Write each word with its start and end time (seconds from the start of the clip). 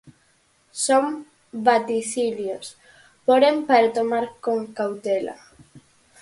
Son 0.85 1.05
vaticinios, 1.69 2.65
porén, 3.25 3.57
para 3.67 3.93
tomar 3.97 4.25
con 4.45 4.57
cautela. 4.77 5.35